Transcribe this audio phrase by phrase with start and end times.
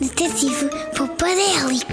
[0.00, 1.92] Detetive Popadélico.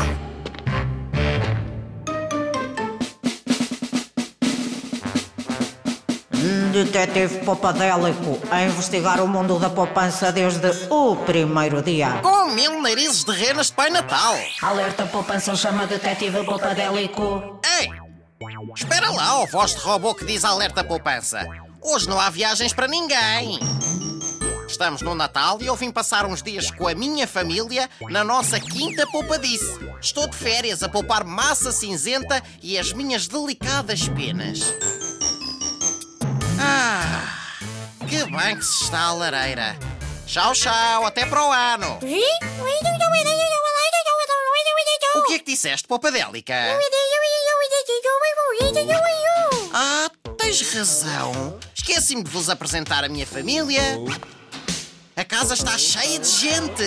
[6.71, 12.19] Detetive Popadélico a investigar o mundo da poupança desde o primeiro dia.
[12.21, 14.35] Com mil narizes de renas de Pai Natal.
[14.61, 17.59] Alerta poupança chama Detetive Popadélico.
[17.79, 17.89] Ei!
[18.75, 21.43] Espera lá, ó voz de robô que diz alerta poupança.
[21.81, 23.59] Hoje não há viagens para ninguém.
[24.67, 28.59] Estamos no Natal e eu vim passar uns dias com a minha família na nossa
[28.59, 29.79] quinta poupadice.
[30.01, 34.73] Estou de férias a poupar massa cinzenta e as minhas delicadas penas.
[36.59, 37.47] Ah,
[38.07, 39.77] que bem que se está a lareira.
[40.25, 41.99] Tchau, tchau, até para o ano.
[45.15, 46.53] O que é que disseste, poupadélica?
[49.73, 51.59] Ah, tens razão.
[51.73, 53.81] Esqueci-me de vos apresentar a minha família.
[55.17, 56.83] A casa está cheia de gente.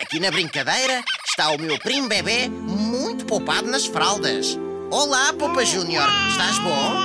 [0.00, 4.56] Aqui na brincadeira está o meu primo bebê muito poupado nas fraldas.
[4.92, 6.06] Olá, Popa Júnior.
[6.28, 7.00] Estás bom?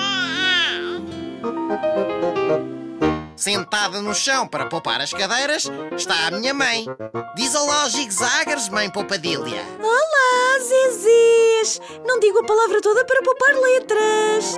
[3.35, 6.85] Sentada no chão para poupar as cadeiras está a minha mãe.
[7.35, 9.65] Diz olá, zigzaggers, mãe Poupadilha.
[9.81, 11.81] Olá, Zezés!
[12.05, 14.55] Não digo a palavra toda para poupar letras.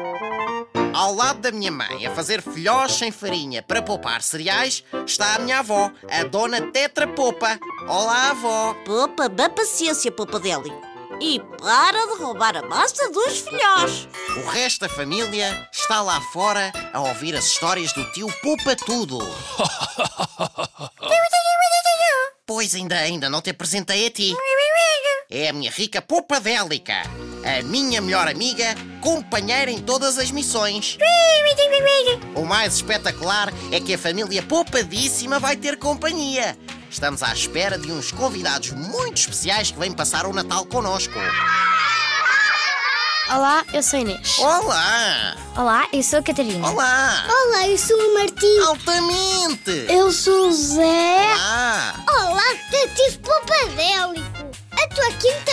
[0.93, 5.39] Ao lado da minha mãe, a fazer filhós sem farinha para poupar cereais, está a
[5.39, 7.59] minha avó, a dona Tetra Popa.
[7.87, 8.75] Olá, avó.
[8.85, 10.81] Popa, dá paciência, Popadélico.
[11.19, 14.07] E para de roubar a massa dos filhós.
[14.37, 19.17] O resto da família está lá fora a ouvir as histórias do tio Poupa Tudo.
[22.45, 24.33] Pois ainda, ainda não te apresentei a ti.
[25.29, 26.93] É a minha rica Poupadélica,
[27.43, 30.97] a minha melhor amiga, companheira em todas as missões.
[32.35, 36.57] O mais espetacular é que a família Poupadíssima vai ter companhia.
[36.89, 41.13] Estamos à espera de uns convidados muito especiais que vêm passar o Natal connosco.
[43.29, 44.39] Olá, eu sou a Inês.
[44.39, 45.35] Olá!
[45.57, 46.65] Olá, eu sou a Catarina.
[46.69, 47.25] Olá!
[47.27, 48.59] Olá, eu sou o Martim.
[48.65, 49.85] Altamente!
[49.89, 51.25] Eu sou o Zé.
[51.37, 51.93] Ah!
[52.09, 54.47] Olá, Detetive Popadélico.
[54.71, 55.46] A tua quinta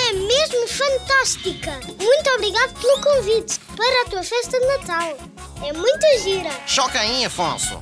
[0.74, 1.80] fantástica.
[2.00, 5.16] Muito obrigado pelo convite para a tua festa de Natal.
[5.64, 6.50] É muito gira.
[6.66, 7.78] Choca aí, Afonso!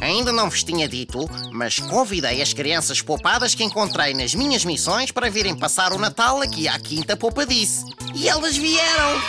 [0.00, 5.10] Ainda não vos tinha dito, mas convidei as crianças poupadas que encontrei nas minhas missões
[5.10, 7.84] para virem passar o Natal aqui à Quinta Poupadice.
[8.14, 9.20] E elas vieram!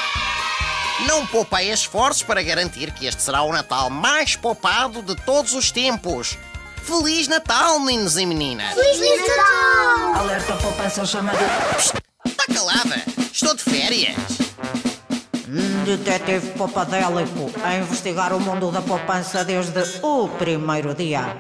[1.08, 5.72] Não poupei esforços para garantir que este será o Natal mais poupado de todos os
[5.72, 6.38] tempos.
[6.86, 8.76] Feliz Natal, meninos e meninas!
[8.76, 10.22] Feliz Natal!
[10.22, 11.32] Alerta poupança chama
[12.24, 13.02] Está calada!
[13.34, 14.16] Estou de férias!
[15.84, 21.36] Detetive Popadélico a investigar o mundo da poupança desde o primeiro dia.